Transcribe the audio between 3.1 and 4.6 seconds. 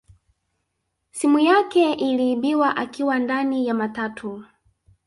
ndani ya matatu